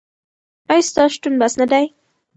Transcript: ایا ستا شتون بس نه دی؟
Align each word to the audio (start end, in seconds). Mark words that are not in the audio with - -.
ایا 0.71 0.87
ستا 0.89 1.03
شتون 1.13 1.33
بس 1.39 1.53
نه 1.61 1.65
دی؟ 1.71 1.85